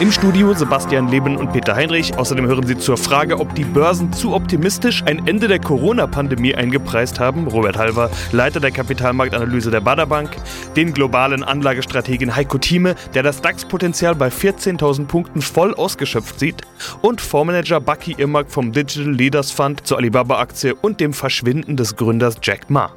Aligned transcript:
Im 0.00 0.10
Studio 0.10 0.54
Sebastian 0.54 1.08
Leben 1.08 1.36
und 1.36 1.52
Peter 1.52 1.74
Heinrich. 1.74 2.16
Außerdem 2.16 2.46
hören 2.46 2.66
Sie 2.66 2.78
zur 2.78 2.96
Frage, 2.96 3.38
ob 3.38 3.54
die 3.54 3.64
Börsen 3.64 4.12
zu 4.12 4.34
optimistisch 4.34 5.02
ein 5.04 5.26
Ende 5.26 5.48
der 5.48 5.58
Corona-Pandemie 5.58 6.54
eingepreist 6.54 7.20
haben. 7.20 7.46
Robert 7.46 7.76
Halver, 7.76 8.10
Leiter 8.32 8.60
der 8.60 8.70
Kapitalmarktanalyse 8.70 9.70
der 9.70 9.80
Bader 9.80 10.06
Bank. 10.06 10.30
Den 10.76 10.94
globalen 10.94 11.44
Anlagestrategen 11.44 12.34
Heiko 12.34 12.58
Thieme, 12.58 12.94
der 13.14 13.22
das 13.22 13.42
DAX-Potenzial 13.42 14.14
bei 14.14 14.28
14.000 14.28 15.06
Punkten 15.06 15.42
voll 15.42 15.74
ausgeschöpft 15.74 16.38
sieht. 16.38 16.62
Und 17.02 17.20
Fondsmanager 17.20 17.80
Bucky 17.80 18.14
Irmak 18.16 18.50
vom 18.50 18.72
Digital 18.72 19.12
Leaders 19.12 19.50
Fund 19.50 19.86
zur 19.86 19.98
Alibaba-Aktie 19.98 20.74
und 20.74 21.00
dem 21.00 21.12
Verschwinden 21.12 21.76
des 21.76 21.96
Gründers 21.96 22.36
Jack 22.42 22.70
Ma. 22.70 22.92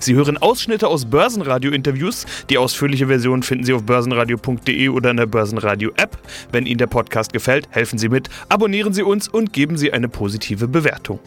Sie 0.00 0.14
hören 0.14 0.38
Ausschnitte 0.38 0.88
aus 0.88 1.06
Börsenradio-Interviews. 1.06 2.26
Die 2.50 2.58
ausführliche 2.58 3.06
Version 3.06 3.42
finden 3.42 3.64
Sie 3.64 3.72
auf 3.72 3.84
börsenradio.de 3.84 4.88
oder 4.88 5.10
in 5.10 5.16
der 5.16 5.26
Börsenradio-App. 5.26 6.18
Wenn 6.50 6.66
Ihnen 6.66 6.78
der 6.78 6.86
Podcast 6.86 7.32
gefällt, 7.32 7.68
helfen 7.70 7.98
Sie 7.98 8.08
mit, 8.08 8.28
abonnieren 8.48 8.92
Sie 8.92 9.02
uns 9.02 9.28
und 9.28 9.52
geben 9.52 9.76
Sie 9.76 9.92
eine 9.92 10.08
positive 10.08 10.68
Bewertung. 10.68 11.20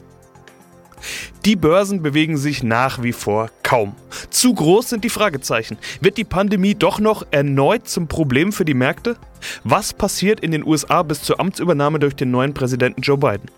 Die 1.45 1.55
Börsen 1.55 2.01
bewegen 2.01 2.37
sich 2.37 2.63
nach 2.63 3.03
wie 3.03 3.11
vor 3.11 3.49
kaum. 3.61 3.95
Zu 4.29 4.53
groß 4.53 4.89
sind 4.89 5.03
die 5.03 5.09
Fragezeichen. 5.09 5.77
Wird 6.01 6.17
die 6.17 6.23
Pandemie 6.23 6.73
doch 6.73 6.99
noch 6.99 7.25
erneut 7.31 7.87
zum 7.87 8.07
Problem 8.07 8.51
für 8.51 8.65
die 8.65 8.73
Märkte? 8.73 9.17
Was 9.63 9.93
passiert 9.93 10.39
in 10.39 10.51
den 10.51 10.65
USA 10.65 11.03
bis 11.03 11.21
zur 11.21 11.39
Amtsübernahme 11.39 11.99
durch 11.99 12.15
den 12.15 12.31
neuen 12.31 12.53
Präsidenten 12.53 13.01
Joe 13.01 13.17
Biden? 13.17 13.49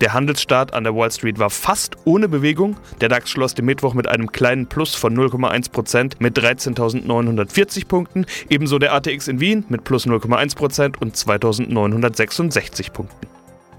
Der 0.00 0.14
Handelsstart 0.14 0.72
an 0.72 0.84
der 0.84 0.94
Wall 0.94 1.10
Street 1.10 1.38
war 1.38 1.50
fast 1.50 1.96
ohne 2.04 2.28
Bewegung. 2.28 2.76
Der 3.00 3.08
DAX 3.08 3.30
schloss 3.30 3.54
den 3.54 3.66
Mittwoch 3.66 3.94
mit 3.94 4.08
einem 4.08 4.32
kleinen 4.32 4.66
Plus 4.66 4.94
von 4.94 5.16
0,1% 5.16 6.14
mit 6.18 6.38
13.940 6.38 7.86
Punkten. 7.86 8.26
Ebenso 8.48 8.78
der 8.78 8.94
ATX 8.94 9.28
in 9.28 9.40
Wien 9.40 9.64
mit 9.68 9.84
plus 9.84 10.06
0,1% 10.06 10.96
und 10.98 11.16
2.966 11.16 12.92
Punkten. 12.92 13.26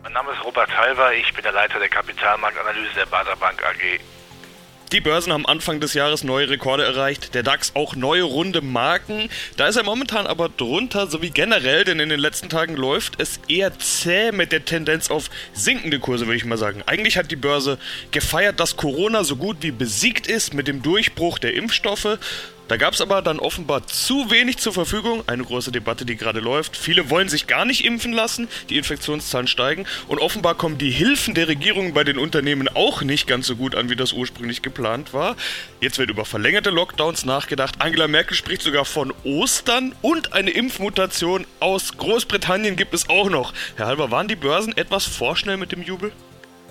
Mein 0.04 0.14
Name 0.14 0.32
ist 0.32 0.44
Robert 0.44 0.70
Halver, 0.78 1.14
ich 1.14 1.34
bin 1.34 1.44
der 1.44 1.54
Leiter 1.54 1.80
der 1.80 1.90
Kapitalmarktanalyse 1.90 2.94
der 2.96 3.06
Bader 3.06 3.36
Bank 3.38 3.64
AG. 3.64 4.00
Die 4.92 5.00
Börsen 5.00 5.32
haben 5.32 5.46
Anfang 5.46 5.80
des 5.80 5.94
Jahres 5.94 6.26
neue 6.26 6.50
Rekorde 6.50 6.84
erreicht, 6.84 7.34
der 7.34 7.44
DAX 7.44 7.72
auch 7.76 7.96
neue 7.96 8.24
runde 8.24 8.60
Marken. 8.60 9.30
Da 9.56 9.68
ist 9.68 9.78
er 9.78 9.84
momentan 9.84 10.28
aber 10.28 10.50
drunter, 10.50 11.08
so 11.08 11.22
wie 11.22 11.30
generell, 11.30 11.86
denn 11.86 12.02
in 12.02 12.10
den 12.10 12.20
letzten 12.20 12.50
Tagen 12.50 12.76
läuft 12.76 13.14
es 13.18 13.40
eher 13.48 13.80
zäh 13.80 14.34
mit 14.34 14.52
der 14.52 14.66
Tendenz 14.66 15.10
auf 15.10 15.30
sinkende 15.54 16.00
Kurse, 16.00 16.26
würde 16.26 16.36
ich 16.36 16.44
mal 16.44 16.58
sagen. 16.58 16.84
Eigentlich 16.88 17.16
hat 17.16 17.32
die 17.32 17.38
Börse 17.38 17.78
gefeiert, 18.12 18.60
dass 18.60 18.76
Corona 18.76 19.24
so 19.24 19.38
gut 19.38 19.58
wie 19.62 19.72
besiegt 19.72 20.28
ist 20.28 20.54
mit 20.54 20.68
dem 20.68 20.82
Durchbruch 20.82 21.40
der 21.40 21.54
Impfstoffe. 21.54 22.18
Da 22.68 22.78
gab 22.78 22.94
es 22.94 23.02
aber 23.02 23.22
dann 23.22 23.40
offenbar 23.40 23.86
zu 23.86 24.32
wenig 24.32 24.58
zur 24.58 24.72
Verfügung. 24.72 25.24
Eine 25.28 25.44
große 25.44 25.72
Debatte, 25.72 26.06
die 26.06 26.16
gerade 26.16 26.40
läuft. 26.40 26.78
Viele 26.78 27.10
wollen 27.10 27.28
sich 27.28 27.48
gar 27.48 27.66
nicht 27.66 27.84
impfen 27.84 28.14
lassen, 28.14 28.48
die 28.70 28.78
Infektionszahlen 28.78 29.48
steigen. 29.48 29.86
Und 30.08 30.20
offenbar 30.20 30.56
kommen 30.56 30.78
die 30.78 30.90
Hilfen 30.90 31.34
der 31.34 31.50
Regierung 31.50 31.94
bei 31.94 32.04
den 32.04 32.18
Unternehmen 32.18 32.70
auch 32.70 33.02
nicht 33.02 33.28
ganz 33.28 33.48
so 33.48 33.58
gut 33.58 33.76
an, 33.76 33.90
wie 33.90 33.98
das 33.98 34.14
ursprünglich 34.14 34.62
geplant 34.62 35.14
war. 35.14 35.36
Jetzt 35.82 35.98
wird 36.00 36.10
über 36.10 36.24
verlängerte 36.24 36.70
Lockdowns 36.70 37.26
nachgedacht. 37.26 37.76
Angela 37.80 38.08
Merkel 38.08 38.38
spricht 38.38 38.62
sogar 38.62 38.86
von 38.86 39.14
Ostern 39.24 39.94
und 40.02 40.34
eine 40.34 40.52
Impfmutation 40.52 41.46
aus 41.60 41.98
Großbritannien 41.98 42.78
gibt 42.78 42.94
es 42.94 43.10
auch 43.10 43.30
noch. 43.30 43.54
Herr 43.76 43.88
Halber, 43.88 44.12
waren 44.12 44.30
die 44.30 44.36
Börsen 44.36 44.76
etwas 44.78 45.06
vorschnell 45.06 45.58
mit 45.58 45.74
dem 45.74 45.82
Jubel? 45.82 46.12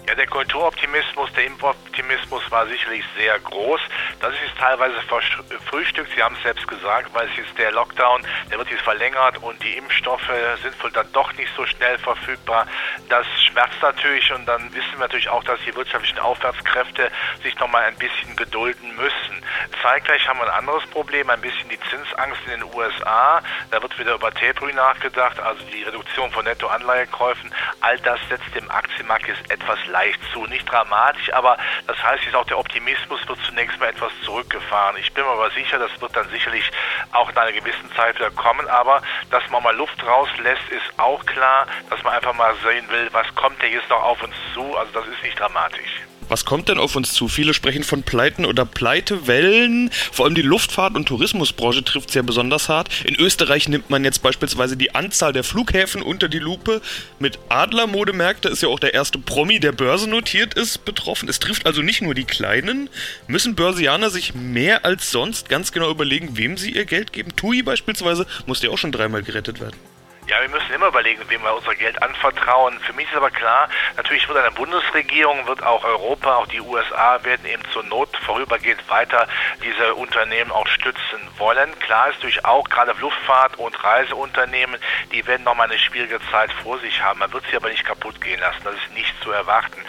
Ja, 0.07 0.15
der 0.15 0.27
Kulturoptimismus, 0.27 1.33
der 1.35 1.45
Impfoptimismus 1.47 2.43
war 2.51 2.67
sicherlich 2.67 3.05
sehr 3.17 3.39
groß. 3.39 3.81
Das 4.21 4.33
ist 4.33 4.57
teilweise 4.59 5.01
verfrühstückt. 5.03 6.11
Sie 6.15 6.23
haben 6.23 6.35
es 6.37 6.43
selbst 6.43 6.67
gesagt, 6.67 7.15
weil 7.15 7.29
es 7.29 7.39
ist 7.47 7.57
der 7.59 7.71
Lockdown, 7.73 8.27
der 8.51 8.59
wird 8.59 8.71
jetzt 8.71 8.83
verlängert 8.83 9.39
und 9.43 9.63
die 9.63 9.77
Impfstoffe 9.77 10.31
sind 10.63 10.83
wohl 10.83 10.91
dann 10.91 11.11
doch 11.13 11.33
nicht 11.35 11.51
so 11.57 11.65
schnell 11.67 11.99
verfügbar. 11.99 12.67
Das 13.09 13.27
schmerzt 13.43 13.81
natürlich 13.83 14.33
und 14.33 14.47
dann 14.47 14.75
wissen 14.75 14.93
wir 14.93 15.01
natürlich 15.01 15.29
auch, 15.29 15.45
dass 15.45 15.61
die 15.65 15.75
wirtschaftlichen 15.75 16.19
Aufwärtskräfte 16.19 17.11
sich 17.43 17.57
nochmal 17.59 17.85
ein 17.85 17.97
bisschen 17.97 18.35
gedulden 18.37 18.97
müssen. 18.97 19.45
Zeitgleich 19.83 20.27
haben 20.27 20.39
wir 20.39 20.45
ein 20.45 20.59
anderes 20.59 20.87
Problem, 20.87 21.31
ein 21.31 21.41
bisschen 21.41 21.69
die 21.69 21.81
Zinsangst 21.91 22.41
in 22.47 22.61
den 22.61 22.75
USA. 22.75 23.43
Da 23.71 23.83
wird 23.83 23.99
wieder 23.99 24.15
über 24.15 24.33
Tapering 24.33 24.75
nachgedacht, 24.75 25.39
also 25.41 25.63
die 25.73 25.83
Reduktion 25.83 26.31
von 26.33 26.45
Nettoanleihekäufen. 26.45 27.55
All 27.81 27.99
das 28.01 28.19
setzt 28.29 28.55
dem 28.55 28.71
Aktienmarkt 28.71 29.29
jetzt 29.29 29.51
etwas 29.51 29.79
leicht 29.91 30.21
zu. 30.33 30.45
Nicht 30.47 30.71
dramatisch, 30.71 31.33
aber 31.33 31.57
das 31.87 32.03
heißt, 32.03 32.25
jetzt 32.25 32.35
auch 32.35 32.47
der 32.47 32.59
Optimismus 32.59 33.21
wird 33.29 33.39
zunächst 33.47 33.79
mal 33.79 33.89
etwas 33.89 34.13
zurückgefahren. 34.25 34.97
Ich 34.99 35.13
bin 35.13 35.25
mir 35.25 35.31
aber 35.31 35.51
sicher, 35.51 35.79
das 35.79 36.01
wird 36.01 36.15
dann 36.17 36.29
sicherlich 36.31 36.71
auch 37.13 37.31
in 37.31 37.37
einer 37.37 37.53
gewissen 37.53 37.91
Zeit 37.95 38.17
wieder 38.17 38.31
kommen. 38.31 38.69
Aber 38.69 39.03
dass 39.31 39.49
man 39.51 39.63
mal 39.63 39.77
Luft 39.77 40.05
rauslässt, 40.07 40.69
ist 40.71 40.99
auch 40.99 41.25
klar, 41.27 41.67
dass 41.89 42.03
man 42.03 42.15
einfach 42.15 42.35
mal 42.35 42.55
sehen 42.65 42.89
will, 42.91 43.09
was 43.13 43.33
kommt 43.35 43.61
denn 43.63 43.73
jetzt 43.73 43.89
noch 43.91 44.03
auf 44.03 44.23
uns 44.23 44.35
zu. 44.55 44.77
Also 44.77 44.93
das 44.93 45.07
ist 45.07 45.23
nicht 45.23 45.39
dramatisch. 45.39 46.03
Was 46.31 46.45
kommt 46.45 46.69
denn 46.69 46.79
auf 46.79 46.95
uns 46.95 47.13
zu? 47.13 47.27
Viele 47.27 47.55
sprechen 47.55 47.83
von 47.83 48.05
Pleiten 48.05 48.45
oder 48.45 48.65
Pleitewellen. 48.65 49.91
Vor 50.13 50.27
allem 50.27 50.37
die 50.37 50.43
Luftfahrt- 50.43 50.95
und 50.95 51.07
Tourismusbranche 51.07 51.83
trifft 51.83 52.11
es 52.11 52.15
ja 52.15 52.23
besonders 52.23 52.69
hart. 52.69 52.89
In 53.05 53.17
Österreich 53.17 53.69
nimmt 53.69 53.91
man 53.91 54.05
jetzt 54.05 54.23
beispielsweise 54.23 54.77
die 54.77 54.95
Anzahl 54.95 55.33
der 55.33 55.43
Flughäfen 55.43 56.03
unter 56.03 56.29
die 56.29 56.39
Lupe. 56.39 56.83
Mit 57.19 57.41
Adler-Modemärkte 57.49 58.49
ist 58.49 58.63
ja 58.63 58.69
auch 58.69 58.79
der 58.79 58.95
erste 58.95 59.19
Promi, 59.19 59.59
der 59.59 59.73
börsennotiert 59.73 60.55
ist, 60.55 60.85
betroffen. 60.85 61.29
Es 61.29 61.41
trifft 61.41 61.67
also 61.67 61.83
nicht 61.83 62.01
nur 62.01 62.15
die 62.15 62.27
Kleinen. 62.27 62.89
Müssen 63.27 63.57
Börsianer 63.57 64.11
sich 64.11 64.33
mehr 64.33 64.85
als 64.85 65.11
sonst 65.11 65.49
ganz 65.49 65.73
genau 65.73 65.91
überlegen, 65.91 66.37
wem 66.37 66.57
sie 66.57 66.71
ihr 66.71 66.85
Geld 66.85 67.13
geben? 67.13 67.35
TUI 67.35 67.65
beispielsweise 67.65 68.25
musste 68.47 68.69
ja 68.69 68.73
auch 68.73 68.79
schon 68.79 68.93
dreimal 68.93 69.25
gerettet 69.25 69.61
werden. 69.61 69.90
Ja, 70.27 70.41
wir 70.43 70.49
müssen 70.49 70.73
immer 70.73 70.89
überlegen, 70.89 71.23
wem 71.29 71.43
wir 71.43 71.55
unser 71.55 71.75
Geld 71.75 72.01
anvertrauen. 72.03 72.79
Für 72.81 72.93
mich 72.93 73.09
ist 73.09 73.17
aber 73.17 73.31
klar, 73.31 73.69
natürlich 73.97 74.29
wird 74.29 74.39
eine 74.39 74.53
Bundesregierung, 74.53 75.47
wird 75.47 75.63
auch 75.63 75.83
Europa, 75.83 76.37
auch 76.37 76.47
die 76.47 76.61
USA 76.61 77.19
werden 77.25 77.45
eben 77.47 77.63
zur 77.73 77.83
Not 77.85 78.17
vorübergehend 78.25 78.89
weiter 78.89 79.27
diese 79.65 79.95
Unternehmen 79.95 80.53
auch 80.53 80.69
stützen 80.69 81.21
wollen. 81.39 81.77
Klar 81.81 82.11
ist 82.11 82.17
natürlich 82.17 82.45
auch 82.45 82.69
gerade 82.69 82.95
Luftfahrt 83.01 83.59
und 83.59 83.83
Reiseunternehmen, 83.83 84.79
die 85.11 85.27
werden 85.27 85.43
nochmal 85.43 85.69
eine 85.69 85.79
schwierige 85.79 86.21
Zeit 86.31 86.53
vor 86.63 86.79
sich 86.79 87.03
haben. 87.03 87.19
Man 87.19 87.33
wird 87.33 87.45
sie 87.51 87.57
aber 87.57 87.71
nicht 87.71 87.85
kaputt 87.85 88.21
gehen 88.21 88.41
lassen. 88.41 88.61
Das 88.63 88.75
ist 88.75 88.95
nicht 88.95 89.15
zu 89.23 89.33
erwarten. 89.33 89.83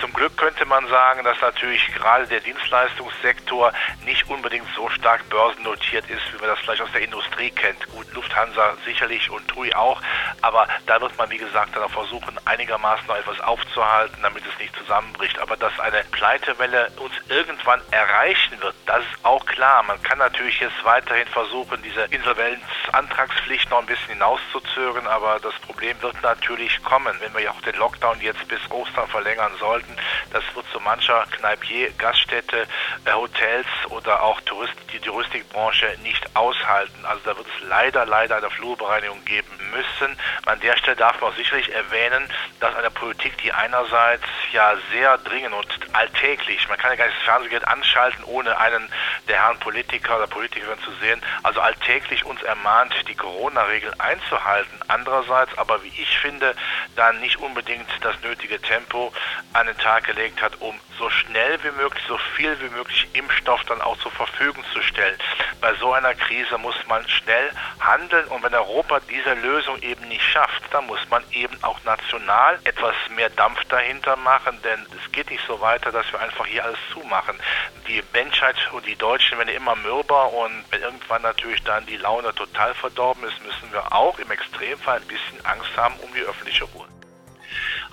Zum 0.00 0.12
Glück 0.12 0.36
könnte 0.36 0.66
man 0.66 0.86
sagen, 0.88 1.24
dass 1.24 1.40
natürlich 1.40 1.86
gerade 1.94 2.26
der 2.26 2.40
Dienstleistungssektor 2.40 3.72
nicht 4.04 4.28
unbedingt 4.28 4.66
so 4.74 4.90
stark 4.90 5.26
börsennotiert 5.30 6.10
ist, 6.10 6.22
wie 6.32 6.38
man 6.38 6.50
das 6.50 6.58
vielleicht 6.58 6.82
aus 6.82 6.92
der 6.92 7.02
Industrie 7.02 7.50
kennt. 7.50 7.86
Gut, 7.92 8.12
Lufthansa 8.12 8.76
sicherlich 8.84 9.30
und 9.30 9.46
TUI 9.48 9.72
auch 9.74 9.85
auch. 9.86 10.00
Aber 10.42 10.66
da 10.86 11.00
wird 11.00 11.16
man, 11.16 11.30
wie 11.30 11.38
gesagt, 11.38 11.74
dann 11.74 11.82
auch 11.82 11.90
versuchen, 11.90 12.38
einigermaßen 12.44 13.06
noch 13.06 13.16
etwas 13.16 13.40
aufzuhalten, 13.40 14.18
damit 14.22 14.42
es 14.46 14.58
nicht 14.58 14.74
zusammenbricht. 14.76 15.38
Aber 15.38 15.56
dass 15.56 15.78
eine 15.80 16.04
Pleitewelle 16.10 16.90
uns 16.98 17.14
irgendwann 17.28 17.80
erreichen 17.90 18.60
wird, 18.60 18.74
das 18.86 19.00
ist 19.00 19.24
auch 19.24 19.44
klar. 19.46 19.82
Man 19.84 20.02
kann 20.02 20.18
natürlich 20.18 20.60
jetzt 20.60 20.84
weiterhin 20.84 21.28
versuchen, 21.28 21.82
diese 21.82 22.02
Insolvenzantragspflicht 22.04 23.70
noch 23.70 23.80
ein 23.80 23.86
bisschen 23.86 24.14
hinauszuzögern, 24.14 25.06
aber 25.06 25.38
das 25.40 25.54
Problem 25.60 26.00
wird 26.02 26.20
natürlich 26.22 26.82
kommen, 26.82 27.16
wenn 27.20 27.34
wir 27.34 27.42
ja 27.42 27.50
auch 27.50 27.60
den 27.62 27.76
Lockdown 27.76 28.20
jetzt 28.20 28.46
bis 28.48 28.60
Ostern 28.70 29.08
verlängern 29.08 29.52
sollten. 29.58 29.96
Das 30.32 30.42
wird 30.54 30.66
zu 30.72 30.80
mancher 30.80 31.24
Kneipier, 31.32 31.90
Gaststätte, 31.92 32.66
äh, 33.04 33.12
Hotels 33.12 33.66
oder 33.90 34.22
auch 34.22 34.40
Tourist, 34.42 34.74
die 34.92 35.00
Touristikbranche 35.00 35.96
nicht 36.02 36.24
aushalten. 36.34 37.04
Also 37.04 37.20
da 37.24 37.36
wird 37.36 37.46
es 37.46 37.68
leider, 37.68 38.06
leider 38.06 38.36
eine 38.36 38.50
Flurbereinigung 38.50 39.24
geben 39.24 39.65
müssen. 39.70 40.16
An 40.46 40.60
der 40.60 40.76
Stelle 40.76 40.96
darf 40.96 41.20
man 41.20 41.30
auch 41.30 41.36
sicherlich 41.36 41.72
erwähnen, 41.72 42.28
dass 42.60 42.74
eine 42.74 42.90
Politik, 42.90 43.36
die 43.38 43.52
einerseits 43.52 44.24
ja 44.52 44.74
sehr 44.92 45.18
dringend 45.18 45.54
und 45.54 45.66
alltäglich, 45.94 46.68
man 46.68 46.78
kann 46.78 46.90
ja 46.90 46.96
gar 46.96 47.06
nicht 47.06 47.18
das 47.18 47.24
Fernsehgeld 47.24 47.66
anschalten, 47.66 48.24
ohne 48.24 48.58
einen 48.58 48.88
der 49.28 49.42
Herren 49.42 49.58
Politiker 49.58 50.16
oder 50.16 50.26
Politikerin 50.26 50.80
zu 50.80 50.92
sehen, 51.00 51.20
also 51.42 51.60
alltäglich 51.60 52.24
uns 52.24 52.42
ermahnt, 52.42 52.94
die 53.08 53.14
Corona-Regeln 53.14 53.98
einzuhalten. 54.00 54.78
Andererseits 54.88 55.56
aber, 55.58 55.82
wie 55.82 55.88
ich 55.88 56.18
finde, 56.18 56.54
dann 56.94 57.20
nicht 57.20 57.38
unbedingt 57.38 57.88
das 58.00 58.20
nötige 58.22 58.60
Tempo 58.60 59.12
an 59.52 59.66
den 59.66 59.78
Tag 59.78 60.04
gelegt 60.04 60.40
hat, 60.42 60.60
um 60.60 60.78
so 60.98 61.10
schnell 61.10 61.62
wie 61.62 61.70
möglich, 61.70 62.02
so 62.08 62.18
viel 62.36 62.58
wie 62.60 62.68
möglich 62.70 63.08
Impfstoff 63.12 63.62
dann 63.64 63.80
auch 63.80 63.98
zur 63.98 64.12
Verfügung 64.12 64.64
zu 64.72 64.82
stellen. 64.82 65.18
Bei 65.60 65.74
so 65.74 65.92
einer 65.92 66.14
Krise 66.14 66.58
muss 66.58 66.76
man 66.86 67.06
schnell 67.08 67.50
handeln. 67.86 68.26
Und 68.28 68.42
wenn 68.42 68.54
Europa 68.54 69.00
diese 69.08 69.34
Lösung 69.34 69.80
eben 69.82 70.08
nicht 70.08 70.24
schafft, 70.24 70.62
dann 70.72 70.86
muss 70.86 71.00
man 71.10 71.22
eben 71.32 71.56
auch 71.62 71.82
national 71.84 72.58
etwas 72.64 72.94
mehr 73.14 73.30
Dampf 73.30 73.62
dahinter 73.64 74.16
machen, 74.16 74.58
denn 74.62 74.86
es 74.96 75.12
geht 75.12 75.30
nicht 75.30 75.44
so 75.46 75.60
weiter, 75.60 75.92
dass 75.92 76.10
wir 76.12 76.20
einfach 76.20 76.46
hier 76.46 76.64
alles 76.64 76.78
zumachen. 76.92 77.38
Die 77.88 78.02
Menschheit 78.12 78.56
und 78.72 78.86
die 78.86 78.96
Deutschen 78.96 79.38
werden 79.38 79.54
immer 79.54 79.76
mürber 79.76 80.32
und 80.32 80.64
wenn 80.70 80.82
irgendwann 80.82 81.22
natürlich 81.22 81.62
dann 81.64 81.86
die 81.86 81.96
Laune 81.96 82.34
total 82.34 82.74
verdorben 82.74 83.24
ist, 83.24 83.42
müssen 83.44 83.72
wir 83.72 83.92
auch 83.92 84.18
im 84.18 84.30
Extremfall 84.30 84.98
ein 84.98 85.06
bisschen 85.06 85.44
Angst 85.44 85.70
haben 85.76 85.94
um 86.00 86.12
die 86.14 86.22
öffentliche 86.22 86.64
Ruhe. 86.64 86.86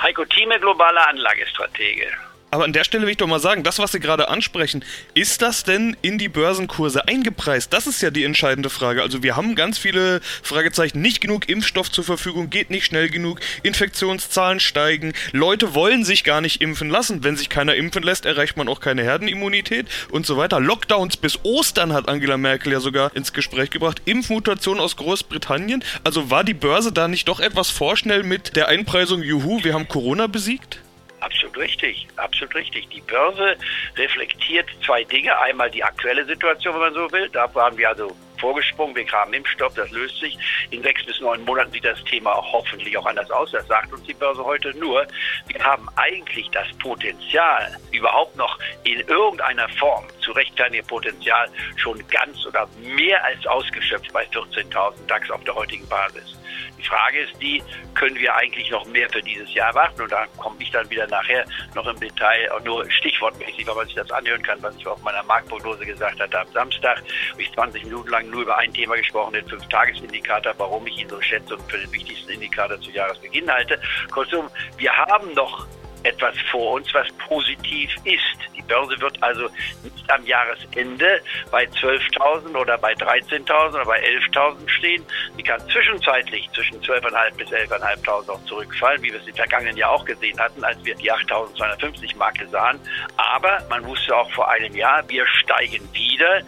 Heiko 0.01 0.25
Thieme, 0.25 0.59
globaler 0.59 1.07
Anlagestratege. 1.07 2.11
Aber 2.53 2.65
an 2.65 2.73
der 2.73 2.83
Stelle 2.83 3.05
will 3.05 3.09
ich 3.09 3.17
doch 3.17 3.25
mal 3.25 3.39
sagen, 3.39 3.63
das, 3.63 3.79
was 3.79 3.93
Sie 3.93 3.99
gerade 3.99 4.29
ansprechen, 4.29 4.85
ist 5.15 5.41
das 5.41 5.63
denn 5.63 5.97
in 6.03 6.19
die 6.19 6.29
Börsenkurse 6.29 7.07
eingepreist? 7.07 7.73
Das 7.73 7.87
ist 7.87 7.99
ja 8.03 8.11
die 8.11 8.25
entscheidende 8.25 8.69
Frage. 8.69 9.01
Also 9.01 9.23
wir 9.23 9.35
haben 9.35 9.55
ganz 9.55 9.79
viele 9.79 10.21
Fragezeichen. 10.43 11.01
Nicht 11.01 11.19
genug 11.19 11.49
Impfstoff 11.49 11.91
zur 11.91 12.03
Verfügung, 12.03 12.51
geht 12.51 12.69
nicht 12.69 12.85
schnell 12.85 13.09
genug, 13.09 13.39
Infektionszahlen 13.63 14.59
steigen, 14.59 15.13
Leute 15.31 15.73
wollen 15.73 16.05
sich 16.05 16.23
gar 16.23 16.41
nicht 16.41 16.61
impfen 16.61 16.91
lassen. 16.91 17.23
Wenn 17.23 17.37
sich 17.37 17.49
keiner 17.49 17.73
impfen 17.73 18.03
lässt, 18.03 18.27
erreicht 18.27 18.55
man 18.55 18.67
auch 18.67 18.81
keine 18.81 19.01
Herdenimmunität 19.01 19.87
und 20.11 20.27
so 20.27 20.37
weiter. 20.37 20.59
Lockdowns 20.59 21.17
bis 21.17 21.39
Ostern 21.41 21.91
hat 21.91 22.07
Angela 22.07 22.37
Merkel 22.37 22.71
ja 22.71 22.79
sogar 22.79 23.15
ins 23.15 23.33
Gespräch 23.33 23.71
gebracht. 23.71 24.03
Impfmutation 24.05 24.79
aus 24.79 24.95
Großbritannien. 24.95 25.83
Also 26.03 26.29
war 26.29 26.43
die 26.43 26.53
Börse 26.53 26.91
da 26.91 27.07
nicht 27.07 27.27
doch 27.27 27.39
etwas 27.39 27.71
vorschnell 27.71 28.21
mit 28.21 28.55
der 28.55 28.67
Einpreisung, 28.67 29.23
juhu, 29.23 29.63
wir 29.63 29.73
haben 29.73 29.87
Corona 29.87 30.27
besiegt? 30.27 30.83
Absolut 31.23 31.55
richtig, 31.57 32.05
absolut 32.17 32.53
richtig. 32.53 32.89
Die 32.89 32.99
Börse 32.99 33.55
reflektiert 33.95 34.67
zwei 34.85 35.05
Dinge. 35.05 35.39
Einmal 35.39 35.71
die 35.71 35.81
aktuelle 35.81 36.25
Situation, 36.25 36.73
wenn 36.73 36.81
man 36.81 36.93
so 36.93 37.09
will. 37.13 37.29
Da 37.29 37.53
waren 37.55 37.77
wir 37.77 37.87
also 37.87 38.13
vorgesprungen. 38.39 38.93
Wir 38.93 39.09
haben 39.09 39.33
Impfstoff, 39.33 39.73
das 39.75 39.89
löst 39.91 40.19
sich. 40.19 40.37
In 40.71 40.83
sechs 40.83 41.05
bis 41.05 41.21
neun 41.21 41.45
Monaten 41.45 41.71
sieht 41.71 41.85
das 41.85 42.03
Thema 42.03 42.35
auch 42.35 42.51
hoffentlich 42.51 42.97
auch 42.97 43.05
anders 43.05 43.31
aus. 43.31 43.51
Das 43.51 43.65
sagt 43.67 43.93
uns 43.93 44.03
die 44.03 44.13
Börse 44.13 44.43
heute 44.43 44.77
nur. 44.77 45.07
Wir 45.47 45.63
haben 45.63 45.87
eigentlich 45.95 46.49
das 46.51 46.67
Potenzial, 46.79 47.77
überhaupt 47.93 48.35
noch 48.35 48.59
in 48.83 48.99
irgendeiner 48.99 49.69
Form 49.69 50.05
zu 50.19 50.33
rechtfertigen 50.33 50.85
Potenzial 50.85 51.47
schon 51.77 52.05
ganz 52.09 52.45
oder 52.45 52.67
mehr 52.81 53.23
als 53.23 53.47
ausgeschöpft 53.47 54.11
bei 54.11 54.25
14.000 54.25 55.07
DAX 55.07 55.31
auf 55.31 55.43
der 55.45 55.55
heutigen 55.55 55.87
Basis. 55.87 56.37
Die 56.77 56.83
Frage 56.83 57.21
ist 57.21 57.41
die, 57.41 57.63
können 57.93 58.15
wir 58.15 58.35
eigentlich 58.35 58.69
noch 58.69 58.85
mehr 58.85 59.09
für 59.09 59.21
dieses 59.21 59.53
Jahr 59.53 59.69
erwarten? 59.69 60.01
Und 60.01 60.11
da 60.11 60.25
komme 60.37 60.55
ich 60.59 60.71
dann 60.71 60.89
wieder 60.89 61.07
nachher 61.07 61.45
noch 61.75 61.87
im 61.87 61.99
Detail, 61.99 62.49
nur 62.63 62.89
stichwortmäßig, 62.89 63.67
weil 63.67 63.75
man 63.75 63.85
sich 63.85 63.95
das 63.95 64.11
anhören 64.11 64.41
kann, 64.41 64.61
was 64.61 64.75
ich 64.75 64.85
auf 64.87 65.01
meiner 65.01 65.23
Marktprognose 65.23 65.85
gesagt 65.85 66.19
hatte 66.19 66.39
am 66.39 66.51
Samstag. 66.51 67.03
Habe 67.31 67.41
ich 67.41 67.51
20 67.53 67.85
Minuten 67.85 68.09
lang 68.09 68.29
nur 68.29 68.41
über 68.41 68.57
ein 68.57 68.73
Thema 68.73 68.95
gesprochen, 68.95 69.33
den 69.33 69.45
5-Tages-Indikator, 69.45 70.53
warum 70.57 70.85
ich 70.87 70.97
ihn 70.97 71.09
so 71.09 71.21
schätze 71.21 71.55
und 71.55 71.71
für 71.71 71.77
den 71.77 71.91
wichtigsten 71.91 72.31
Indikator 72.31 72.79
zu 72.81 72.91
Jahresbeginn 72.91 73.49
halte. 73.51 73.79
Kurzum, 74.11 74.49
wir 74.77 74.91
haben 74.95 75.33
noch 75.33 75.67
etwas 76.03 76.35
vor 76.51 76.73
uns, 76.73 76.93
was 76.93 77.07
positiv 77.27 77.89
ist. 78.03 78.52
Die 78.63 78.73
Börse 78.73 78.99
wird 78.99 79.21
also 79.21 79.49
nicht 79.83 80.11
am 80.11 80.25
Jahresende 80.25 81.21
bei 81.51 81.65
12.000 81.65 82.55
oder 82.55 82.77
bei 82.77 82.93
13.000 82.93 83.69
oder 83.69 83.85
bei 83.85 84.01
11.000 84.01 84.69
stehen. 84.69 85.05
Sie 85.35 85.43
kann 85.43 85.59
zwischenzeitlich 85.69 86.49
zwischen 86.53 86.81
12.500 86.81 87.35
bis 87.35 87.49
11.500 87.49 88.29
auch 88.29 88.43
zurückfallen, 88.45 89.01
wie 89.03 89.11
wir 89.11 89.19
es 89.19 89.27
im 89.27 89.35
vergangenen 89.35 89.77
Jahr 89.77 89.91
auch 89.91 90.05
gesehen 90.05 90.39
hatten, 90.39 90.63
als 90.63 90.83
wir 90.83 90.95
die 90.95 91.11
8.250 91.11 92.17
Marke 92.17 92.47
sahen. 92.47 92.79
Aber 93.17 93.59
man 93.69 93.85
wusste 93.85 94.15
auch 94.15 94.31
vor 94.31 94.49
einem 94.49 94.75
Jahr, 94.75 95.03
wir 95.09 95.25
steigen 95.27 95.87
wieder 95.93 96.41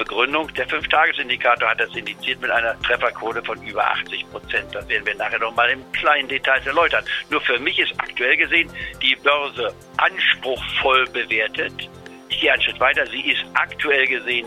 Begründung, 0.00 0.52
der 0.54 0.66
Fünf-Tages-Indikator 0.66 1.68
hat 1.68 1.80
das 1.80 1.94
indiziert 1.94 2.40
mit 2.40 2.50
einer 2.50 2.80
Trefferquote 2.80 3.42
von 3.42 3.62
über 3.62 3.84
80 3.84 4.30
Prozent. 4.30 4.74
Das 4.74 4.88
werden 4.88 5.04
wir 5.04 5.14
nachher 5.14 5.38
noch 5.38 5.54
mal 5.54 5.68
im 5.68 5.92
kleinen 5.92 6.26
Detail 6.26 6.62
erläutern. 6.66 7.04
Nur 7.28 7.42
für 7.42 7.58
mich 7.58 7.78
ist 7.78 7.92
aktuell 7.98 8.38
gesehen 8.38 8.70
die 9.02 9.14
Börse 9.16 9.74
anspruchsvoll 9.98 11.04
bewertet. 11.12 11.90
Ich 12.30 12.40
gehe 12.40 12.52
einen 12.52 12.62
Schritt 12.62 12.80
weiter. 12.80 13.06
Sie 13.08 13.20
ist 13.20 13.44
aktuell 13.54 14.06
gesehen 14.06 14.46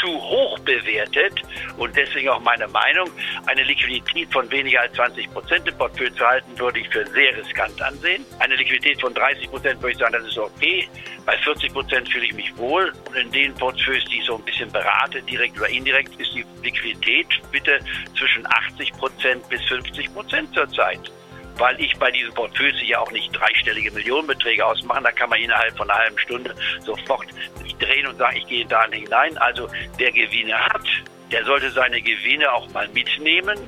zu 0.00 0.08
hoch 0.08 0.58
bewertet 0.60 1.42
und 1.76 1.96
deswegen 1.96 2.28
auch 2.28 2.40
meine 2.40 2.66
Meinung, 2.68 3.10
eine 3.46 3.62
Liquidität 3.62 4.32
von 4.32 4.50
weniger 4.50 4.80
als 4.80 4.92
20 4.94 5.32
Prozent 5.32 5.68
im 5.68 5.76
Portfolio 5.76 6.12
zu 6.14 6.26
halten, 6.26 6.58
würde 6.58 6.80
ich 6.80 6.88
für 6.88 7.04
sehr 7.06 7.36
riskant 7.36 7.80
ansehen. 7.82 8.24
Eine 8.38 8.56
Liquidität 8.56 9.00
von 9.00 9.12
30 9.14 9.50
Prozent 9.50 9.80
würde 9.80 9.92
ich 9.92 9.98
sagen, 9.98 10.12
das 10.12 10.24
ist 10.24 10.38
okay. 10.38 10.88
Bei 11.26 11.36
40 11.38 11.72
Prozent 11.72 12.08
fühle 12.08 12.26
ich 12.26 12.34
mich 12.34 12.56
wohl 12.56 12.92
und 13.06 13.16
in 13.16 13.30
den 13.32 13.54
Portfolios, 13.54 14.04
die 14.06 14.18
ich 14.18 14.24
so 14.24 14.36
ein 14.36 14.44
bisschen 14.44 14.70
berate, 14.72 15.22
direkt 15.22 15.58
oder 15.58 15.68
indirekt, 15.68 16.18
ist 16.20 16.34
die 16.34 16.44
Liquidität 16.62 17.26
bitte 17.52 17.78
zwischen 18.16 18.46
80 18.46 18.92
Prozent 18.92 19.48
bis 19.48 19.62
50 19.64 20.12
Prozent 20.14 20.54
zurzeit 20.54 21.10
weil 21.58 21.80
ich 21.80 21.96
bei 21.98 22.10
diesen 22.10 22.32
Portfolios 22.34 22.80
ja 22.82 23.00
auch 23.00 23.10
nicht 23.12 23.30
dreistellige 23.32 23.90
Millionenbeträge 23.90 24.64
ausmachen. 24.64 25.04
Da 25.04 25.12
kann 25.12 25.30
man 25.30 25.40
innerhalb 25.40 25.76
von 25.76 25.90
einer 25.90 25.98
halben 25.98 26.18
Stunde 26.18 26.54
sofort 26.84 27.26
sich 27.62 27.76
drehen 27.76 28.06
und 28.06 28.16
sagen, 28.18 28.36
ich 28.36 28.46
gehe 28.46 28.66
da 28.66 28.84
hinein. 28.90 29.36
Also 29.38 29.68
wer 29.98 30.12
Gewinne 30.12 30.58
hat, 30.58 30.86
der 31.30 31.44
sollte 31.44 31.70
seine 31.70 32.00
Gewinne 32.00 32.52
auch 32.52 32.68
mal 32.70 32.88
mitnehmen 32.88 33.58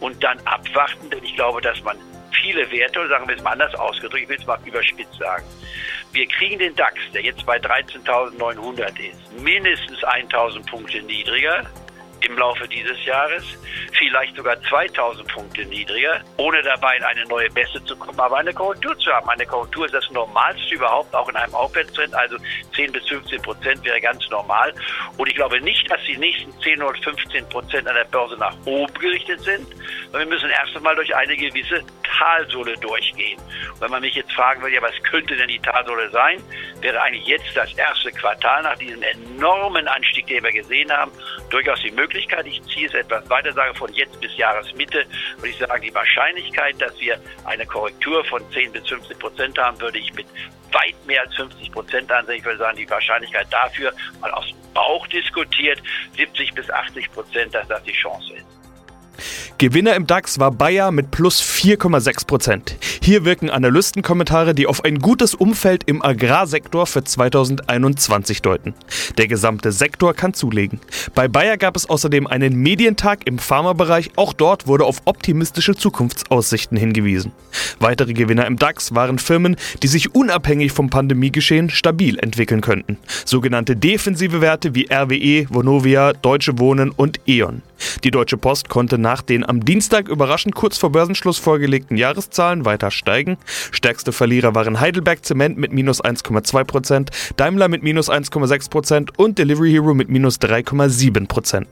und 0.00 0.22
dann 0.22 0.38
abwarten, 0.46 1.10
denn 1.10 1.22
ich 1.22 1.34
glaube, 1.36 1.60
dass 1.60 1.82
man 1.82 1.96
viele 2.32 2.70
Werte, 2.70 3.06
sagen 3.08 3.28
wir 3.28 3.36
es 3.36 3.42
mal 3.42 3.52
anders 3.52 3.74
ausgedrückt, 3.74 4.22
ich 4.22 4.28
will 4.28 4.38
es 4.38 4.46
mal 4.46 4.58
überspitzt 4.64 5.18
sagen, 5.18 5.44
wir 6.12 6.26
kriegen 6.26 6.58
den 6.58 6.74
DAX, 6.74 6.94
der 7.14 7.22
jetzt 7.22 7.44
bei 7.46 7.58
13.900 7.58 8.88
ist, 8.98 9.40
mindestens 9.40 10.02
1.000 10.02 10.68
Punkte 10.68 11.02
niedriger 11.02 11.64
im 12.26 12.36
Laufe 12.38 12.66
dieses 12.68 13.04
Jahres, 13.04 13.44
vielleicht 13.98 14.36
sogar 14.36 14.60
2000 14.62 15.26
Punkte 15.28 15.64
niedriger, 15.64 16.20
ohne 16.36 16.62
dabei 16.62 16.96
in 16.96 17.02
eine 17.02 17.24
neue 17.26 17.50
Beste 17.50 17.84
zu 17.84 17.96
kommen, 17.96 18.18
aber 18.18 18.38
eine 18.38 18.52
Korrektur 18.52 18.98
zu 18.98 19.12
haben. 19.12 19.28
Eine 19.28 19.46
Korrektur 19.46 19.86
ist 19.86 19.94
das 19.94 20.10
Normalste 20.10 20.74
überhaupt, 20.74 21.14
auch 21.14 21.28
in 21.28 21.36
einem 21.36 21.54
Aufwärtstrend, 21.54 22.14
also 22.14 22.36
10 22.74 22.92
bis 22.92 23.06
15 23.08 23.42
Prozent 23.42 23.84
wäre 23.84 24.00
ganz 24.00 24.28
normal. 24.30 24.74
Und 25.16 25.28
ich 25.28 25.34
glaube 25.34 25.60
nicht, 25.60 25.90
dass 25.90 26.00
die 26.06 26.16
nächsten 26.16 26.52
10 26.60 26.82
oder 26.82 26.98
15 26.98 27.48
Prozent 27.48 27.88
an 27.88 27.94
der 27.94 28.04
Börse 28.04 28.36
nach 28.36 28.54
oben 28.64 28.94
gerichtet 28.94 29.40
sind, 29.40 29.66
sondern 30.10 30.28
wir 30.28 30.34
müssen 30.34 30.50
erst 30.50 30.76
einmal 30.76 30.94
durch 30.94 31.14
eine 31.14 31.36
gewisse 31.36 31.82
Talsohle 32.18 32.76
durchgehen. 32.78 33.38
Und 33.72 33.80
wenn 33.80 33.90
man 33.90 34.00
mich 34.00 34.14
jetzt 34.14 34.32
fragen 34.32 34.62
will, 34.62 34.72
ja, 34.72 34.82
was 34.82 34.94
könnte 35.02 35.36
denn 35.36 35.48
die 35.48 35.58
Talsohle 35.58 36.10
sein, 36.10 36.42
wäre 36.80 37.00
eigentlich 37.00 37.26
jetzt 37.26 37.56
das 37.56 37.72
erste 37.74 38.12
Quartal 38.12 38.62
nach 38.62 38.76
diesem 38.78 39.02
enormen 39.02 39.88
Anstieg, 39.88 40.26
den 40.26 40.44
wir 40.44 40.52
gesehen 40.52 40.90
haben, 40.92 41.12
durchaus 41.50 41.80
die 41.80 41.90
Möglichkeit. 41.90 42.46
Ich 42.46 42.62
ziehe 42.64 42.86
es 42.86 42.94
etwas 42.94 43.28
weiter, 43.28 43.52
sage 43.52 43.74
von 43.74 43.92
jetzt 43.92 44.20
bis 44.20 44.36
Jahresmitte, 44.36 45.04
würde 45.36 45.48
ich 45.48 45.58
sagen, 45.58 45.82
die 45.82 45.94
Wahrscheinlichkeit, 45.94 46.80
dass 46.80 46.98
wir 47.00 47.20
eine 47.44 47.66
Korrektur 47.66 48.24
von 48.24 48.42
10 48.52 48.72
bis 48.72 48.88
15 48.88 49.18
Prozent 49.18 49.58
haben, 49.58 49.80
würde 49.80 49.98
ich 49.98 50.12
mit 50.14 50.26
weit 50.72 50.94
mehr 51.06 51.22
als 51.22 51.34
50 51.36 51.70
Prozent 51.72 52.10
ansehen. 52.10 52.36
Ich 52.36 52.44
würde 52.44 52.58
sagen, 52.58 52.76
die 52.76 52.88
Wahrscheinlichkeit 52.88 53.46
dafür, 53.50 53.92
mal 54.20 54.30
aus 54.30 54.46
dem 54.48 54.72
Bauch 54.74 55.06
diskutiert, 55.08 55.82
70 56.16 56.54
bis 56.54 56.70
80 56.70 57.12
Prozent, 57.12 57.54
dass 57.54 57.68
das 57.68 57.82
die 57.84 57.92
Chance 57.92 58.34
ist. 58.34 58.61
Gewinner 59.62 59.94
im 59.94 60.08
DAX 60.08 60.40
war 60.40 60.50
Bayer 60.50 60.90
mit 60.90 61.12
plus 61.12 61.40
4,6 61.40 62.26
Prozent. 62.26 62.76
Hier 63.00 63.24
wirken 63.24 63.48
Analystenkommentare, 63.48 64.56
die 64.56 64.66
auf 64.66 64.84
ein 64.84 64.98
gutes 64.98 65.36
Umfeld 65.36 65.84
im 65.86 66.04
Agrarsektor 66.04 66.84
für 66.84 67.04
2021 67.04 68.42
deuten. 68.42 68.74
Der 69.18 69.28
gesamte 69.28 69.70
Sektor 69.70 70.14
kann 70.14 70.34
zulegen. 70.34 70.80
Bei 71.14 71.28
Bayer 71.28 71.58
gab 71.58 71.76
es 71.76 71.88
außerdem 71.88 72.26
einen 72.26 72.56
Medientag 72.56 73.24
im 73.24 73.38
Pharmabereich. 73.38 74.10
Auch 74.16 74.32
dort 74.32 74.66
wurde 74.66 74.84
auf 74.84 75.02
optimistische 75.04 75.76
Zukunftsaussichten 75.76 76.76
hingewiesen. 76.76 77.30
Weitere 77.78 78.14
Gewinner 78.14 78.46
im 78.46 78.56
DAX 78.56 78.96
waren 78.96 79.20
Firmen, 79.20 79.54
die 79.84 79.86
sich 79.86 80.12
unabhängig 80.12 80.72
vom 80.72 80.90
Pandemiegeschehen 80.90 81.70
stabil 81.70 82.18
entwickeln 82.18 82.62
könnten. 82.62 82.98
Sogenannte 83.24 83.76
defensive 83.76 84.40
Werte 84.40 84.74
wie 84.74 84.88
RWE, 84.92 85.46
Vonovia, 85.50 86.14
Deutsche 86.14 86.58
Wohnen 86.58 86.90
und 86.90 87.20
E.ON. 87.28 87.62
Die 88.04 88.10
Deutsche 88.10 88.36
Post 88.36 88.68
konnte 88.68 88.98
nach 88.98 89.22
den 89.22 89.48
am 89.48 89.64
Dienstag 89.64 90.08
überraschend 90.08 90.54
kurz 90.54 90.78
vor 90.78 90.90
Börsenschluss 90.90 91.38
vorgelegten 91.38 91.96
Jahreszahlen 91.96 92.64
weiter 92.64 92.90
steigen. 92.90 93.38
Stärkste 93.70 94.12
Verlierer 94.12 94.54
waren 94.54 94.80
Heidelberg 94.80 95.24
Zement 95.24 95.58
mit 95.58 95.72
minus 95.72 96.02
1,2%, 96.02 97.08
Daimler 97.36 97.68
mit 97.68 97.82
minus 97.82 98.10
1,6% 98.10 99.10
und 99.16 99.38
Delivery 99.38 99.70
Hero 99.70 99.94
mit 99.94 100.08
minus 100.08 100.38
3,7%. 100.40 101.64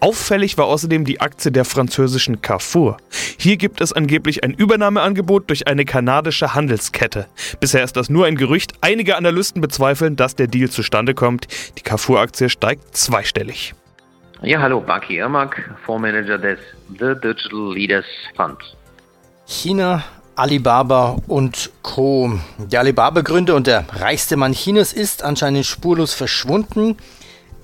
Auffällig 0.00 0.58
war 0.58 0.66
außerdem 0.66 1.04
die 1.04 1.20
Aktie 1.20 1.52
der 1.52 1.64
französischen 1.64 2.42
Carrefour. 2.42 2.98
Hier 3.38 3.56
gibt 3.56 3.80
es 3.80 3.92
angeblich 3.92 4.44
ein 4.44 4.52
Übernahmeangebot 4.52 5.48
durch 5.48 5.66
eine 5.66 5.84
kanadische 5.84 6.54
Handelskette. 6.54 7.26
Bisher 7.60 7.84
ist 7.84 7.96
das 7.96 8.08
nur 8.08 8.26
ein 8.26 8.36
Gerücht. 8.36 8.74
Einige 8.80 9.16
Analysten 9.16 9.60
bezweifeln, 9.60 10.16
dass 10.16 10.34
der 10.34 10.46
Deal 10.46 10.70
zustande 10.70 11.14
kommt. 11.14 11.46
Die 11.78 11.82
Carrefour-Aktie 11.82 12.48
steigt 12.48 12.96
zweistellig. 12.96 13.74
Ja, 14.42 14.60
hallo, 14.60 14.80
Baki 14.80 15.16
Irmak, 15.16 15.74
Fondsmanager 15.86 16.36
des 16.36 16.58
The 16.90 17.14
Digital 17.14 17.72
Leaders 17.72 18.04
Fund. 18.36 18.58
China, 19.46 20.04
Alibaba 20.34 21.16
und 21.26 21.70
Co. 21.82 22.38
Der 22.58 22.80
Alibaba-Gründer 22.80 23.54
und 23.54 23.66
der 23.66 23.86
reichste 23.92 24.36
Mann 24.36 24.52
Chinas 24.52 24.92
ist 24.92 25.22
anscheinend 25.22 25.64
spurlos 25.64 26.12
verschwunden. 26.12 26.98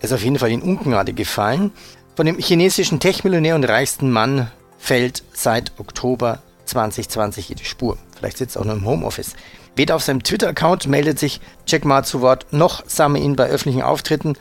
Er 0.01 0.05
ist 0.05 0.13
auf 0.13 0.25
jeden 0.25 0.39
Fall 0.39 0.51
in 0.51 0.63
Ungnade 0.63 1.13
gefallen. 1.13 1.73
Von 2.17 2.25
dem 2.25 2.39
chinesischen 2.39 3.01
Tech-Millionär 3.01 3.55
und 3.55 3.65
reichsten 3.65 4.11
Mann 4.11 4.51
fällt 4.79 5.25
seit 5.35 5.73
Oktober 5.79 6.39
2020 6.65 7.51
jede 7.51 7.65
Spur. 7.65 7.99
Vielleicht 8.17 8.39
sitzt 8.39 8.57
er 8.57 8.63
auch 8.63 8.67
nur 8.67 8.77
im 8.77 8.87
Homeoffice. 8.87 9.35
Weder 9.77 9.95
auf 9.95 10.03
seinem 10.03 10.23
Twitter-Account 10.23 10.87
meldet 10.87 11.19
sich 11.19 11.41
Jack 11.67 11.85
Ma 11.85 12.03
zu 12.03 12.23
Wort, 12.23 12.47
noch 12.51 12.83
sah 12.87 13.11
man 13.11 13.23
ihn 13.23 13.37
bei 13.37 13.49
öffentlichen 13.49 13.83
Auftritten. 13.83 14.37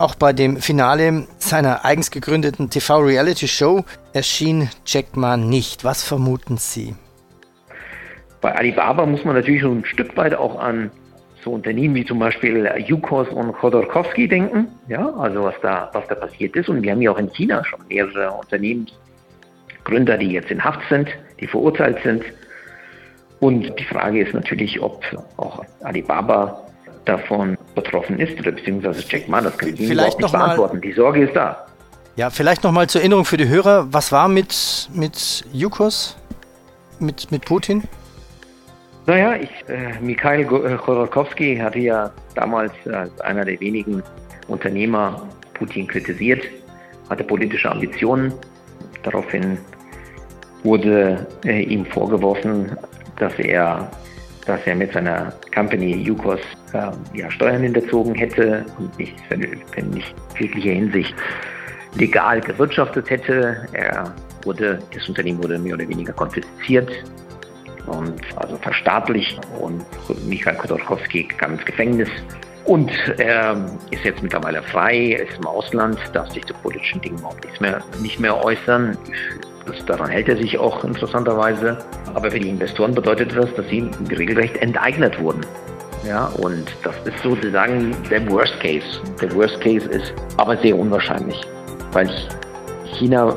Auch 0.00 0.14
bei 0.14 0.32
dem 0.32 0.56
Finale 0.56 1.26
seiner 1.36 1.84
eigens 1.84 2.10
gegründeten 2.10 2.70
TV-Reality-Show 2.70 3.84
erschien 4.14 4.70
Jack 4.86 5.14
Ma 5.14 5.36
nicht. 5.36 5.84
Was 5.84 6.02
vermuten 6.02 6.56
Sie? 6.56 6.94
Bei 8.40 8.54
Alibaba 8.56 9.04
muss 9.04 9.26
man 9.26 9.34
natürlich 9.34 9.62
ein 9.62 9.84
Stück 9.84 10.16
weit 10.16 10.34
auch 10.34 10.58
an 10.58 10.90
so 11.44 11.50
Unternehmen 11.52 11.94
wie 11.96 12.06
zum 12.06 12.18
Beispiel 12.18 12.66
Yukos 12.78 13.28
und 13.28 13.52
Khodorkovsky 13.52 14.26
denken, 14.26 14.68
ja, 14.88 15.06
also 15.16 15.44
was 15.44 15.56
da, 15.60 15.90
was 15.92 16.06
da 16.08 16.14
passiert 16.14 16.56
ist. 16.56 16.70
Und 16.70 16.80
wir 16.80 16.92
haben 16.92 17.02
ja 17.02 17.10
auch 17.10 17.18
in 17.18 17.30
China 17.34 17.62
schon 17.62 17.80
mehrere 17.86 18.30
Unternehmensgründer, 18.30 20.16
die 20.16 20.30
jetzt 20.30 20.50
in 20.50 20.64
Haft 20.64 20.80
sind, 20.88 21.10
die 21.40 21.46
verurteilt 21.46 21.98
sind. 22.02 22.24
Und 23.40 23.78
die 23.78 23.84
Frage 23.84 24.22
ist 24.22 24.32
natürlich, 24.32 24.80
ob 24.80 25.04
auch 25.36 25.62
Alibaba 25.82 26.62
davon 27.04 27.58
betroffen 27.74 28.18
ist 28.18 28.38
oder 28.38 28.52
beziehungsweise 28.52 29.02
Jack 29.08 29.28
Ma, 29.28 29.40
das 29.40 29.56
kann 29.56 29.70
ich 29.70 29.80
Ihnen 29.80 29.92
überhaupt 29.92 30.20
nicht 30.20 30.32
beantworten. 30.32 30.76
Mal, 30.76 30.80
die 30.80 30.92
Sorge 30.92 31.24
ist 31.24 31.36
da. 31.36 31.66
Ja, 32.16 32.30
vielleicht 32.30 32.64
nochmal 32.64 32.88
zur 32.88 33.00
Erinnerung 33.00 33.24
für 33.24 33.36
die 33.36 33.48
Hörer, 33.48 33.86
was 33.92 34.12
war 34.12 34.28
mit, 34.28 34.90
mit 34.92 35.44
Yukos, 35.52 36.16
mit, 36.98 37.30
mit 37.30 37.44
Putin? 37.44 37.84
Naja, 39.06 39.36
ich, 39.36 39.50
äh, 39.68 39.98
Mikhail 40.00 40.42
äh, 40.42 40.76
Khodorkovsky 40.76 41.56
hatte 41.56 41.78
ja 41.78 42.10
damals 42.34 42.72
als 42.92 43.18
einer 43.20 43.44
der 43.44 43.58
wenigen 43.60 44.02
Unternehmer 44.48 45.26
Putin 45.54 45.86
kritisiert, 45.86 46.44
hatte 47.08 47.24
politische 47.24 47.70
Ambitionen. 47.70 48.32
Daraufhin 49.02 49.58
wurde 50.62 51.26
äh, 51.44 51.62
ihm 51.62 51.86
vorgeworfen, 51.86 52.76
dass 53.16 53.38
er, 53.38 53.90
dass 54.50 54.66
er 54.66 54.74
mit 54.74 54.92
seiner 54.92 55.32
Company 55.54 55.94
Yukos 55.94 56.40
äh, 56.72 56.90
ja, 57.16 57.30
Steuern 57.30 57.62
hinterzogen 57.62 58.16
hätte 58.16 58.66
und 58.78 58.98
nicht, 58.98 59.14
in 59.76 59.90
nicht 59.90 60.12
jeglicher 60.38 60.72
Hinsicht 60.72 61.14
legal 61.94 62.40
gewirtschaftet 62.40 63.08
hätte. 63.10 63.64
Er 63.72 64.12
wurde, 64.44 64.80
das 64.92 65.08
Unternehmen 65.08 65.40
wurde 65.40 65.56
mehr 65.56 65.74
oder 65.74 65.88
weniger 65.88 66.12
konfisziert 66.12 66.90
und 67.86 68.20
also 68.36 68.56
verstaatlicht 68.56 69.40
und 69.60 69.84
Michael 70.26 70.56
Khodorkovsky 70.56 71.28
kam 71.28 71.52
ins 71.52 71.64
Gefängnis 71.64 72.08
und 72.64 72.90
er 73.18 73.56
ist 73.92 74.04
jetzt 74.04 74.20
mittlerweile 74.20 74.62
frei, 74.62 75.12
ist 75.12 75.38
im 75.38 75.46
Ausland, 75.46 75.98
darf 76.12 76.28
sich 76.30 76.44
zu 76.44 76.54
politischen 76.54 77.00
Dingen 77.00 77.22
auch 77.24 77.36
nicht 77.44 77.60
mehr, 77.60 77.82
nicht 78.02 78.18
mehr 78.18 78.44
äußern. 78.44 78.98
Das, 79.66 79.84
daran 79.86 80.10
hält 80.10 80.28
er 80.28 80.36
sich 80.36 80.58
auch 80.58 80.82
interessanterweise. 80.82 81.78
Aber 82.14 82.30
für 82.30 82.40
die 82.40 82.48
Investoren 82.48 82.94
bedeutet 82.94 83.34
das, 83.36 83.52
dass 83.54 83.68
sie 83.68 83.88
regelrecht 84.10 84.56
enteignet 84.58 85.18
wurden. 85.20 85.40
Ja, 86.06 86.26
und 86.38 86.66
das 86.82 86.94
ist 87.04 87.22
sozusagen 87.22 87.94
der 88.10 88.28
Worst 88.30 88.58
Case. 88.60 88.86
Der 89.20 89.34
Worst 89.34 89.60
Case 89.60 89.86
ist 89.88 90.14
aber 90.38 90.56
sehr 90.56 90.76
unwahrscheinlich, 90.76 91.38
weil 91.92 92.10
China 92.98 93.34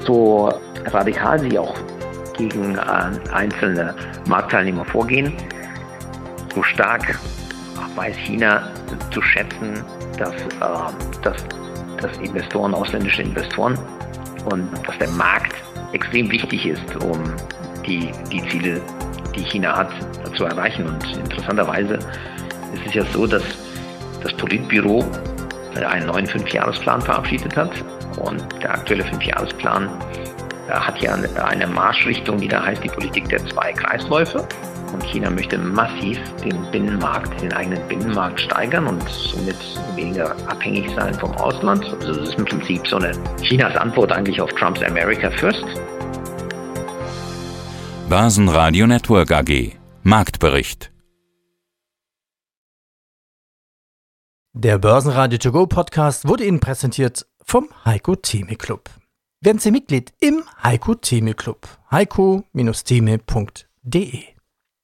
so 0.00 0.52
radikal 0.86 1.38
sie 1.38 1.58
auch 1.58 1.74
gegen 2.36 2.76
äh, 2.76 3.32
einzelne 3.32 3.94
Marktteilnehmer 4.28 4.84
vorgehen. 4.84 5.32
So 6.54 6.62
stark 6.62 7.18
weiß 7.94 8.16
China 8.16 8.70
zu 9.12 9.20
schätzen, 9.20 9.82
dass, 10.18 10.34
äh, 10.34 11.22
dass, 11.22 11.44
dass 12.00 12.16
Investoren, 12.18 12.74
ausländische 12.74 13.22
Investoren 13.22 13.78
und 14.50 14.68
dass 14.86 14.96
der 14.98 15.08
Markt 15.10 15.54
extrem 15.92 16.30
wichtig 16.30 16.66
ist, 16.66 16.96
um 16.96 17.22
die, 17.86 18.10
die 18.30 18.42
Ziele, 18.48 18.80
die 19.34 19.44
China 19.44 19.76
hat, 19.76 19.90
zu 20.36 20.44
erreichen. 20.44 20.86
Und 20.86 21.04
interessanterweise 21.16 21.94
ist 22.74 22.86
es 22.86 22.94
ja 22.94 23.04
so, 23.12 23.26
dass 23.26 23.42
das 24.22 24.32
Politbüro 24.34 25.04
einen 25.88 26.06
neuen 26.06 26.26
Fünfjahresplan 26.26 27.00
verabschiedet 27.00 27.56
hat. 27.56 27.72
Und 28.18 28.44
der 28.62 28.74
aktuelle 28.74 29.04
Fünfjahresplan 29.04 29.88
hat 30.68 31.00
ja 31.00 31.14
eine 31.44 31.66
Marschrichtung, 31.66 32.38
die 32.38 32.48
da 32.48 32.64
heißt 32.64 32.82
die 32.82 32.88
Politik 32.88 33.28
der 33.28 33.44
zwei 33.46 33.72
Kreisläufe. 33.72 34.46
Und 34.92 35.02
China 35.04 35.30
möchte 35.30 35.58
massiv 35.58 36.18
den 36.44 36.70
Binnenmarkt, 36.70 37.42
den 37.42 37.52
eigenen 37.52 37.86
Binnenmarkt 37.88 38.40
steigern 38.40 38.86
und 38.86 39.02
somit 39.08 39.56
weniger 39.94 40.30
abhängig 40.48 40.88
sein 40.94 41.14
vom 41.14 41.32
Ausland. 41.32 41.84
Also 41.84 42.14
das 42.14 42.28
ist 42.28 42.38
im 42.38 42.44
Prinzip 42.44 42.86
so 42.86 42.96
eine 42.96 43.12
Chinas 43.42 43.76
Antwort 43.76 44.12
eigentlich 44.12 44.40
auf 44.40 44.52
Trumps 44.54 44.82
America 44.82 45.30
First. 45.30 45.64
Börsenradio 48.08 48.86
Network 48.86 49.32
AG 49.32 49.72
Marktbericht 50.02 50.90
Der 54.54 54.78
Börsenradio 54.78 55.38
To 55.38 55.52
Go 55.52 55.66
Podcast 55.66 56.26
wurde 56.26 56.44
Ihnen 56.44 56.58
präsentiert 56.58 57.26
vom 57.44 57.68
Heiko 57.84 58.16
Theme 58.16 58.56
Club. 58.56 58.88
Werden 59.40 59.58
Sie 59.58 59.70
Mitglied 59.70 60.14
im 60.20 60.42
Heiko 60.62 60.94
Theme 60.94 61.34
Club. 61.34 61.68
heiko-theme.de 61.92 64.37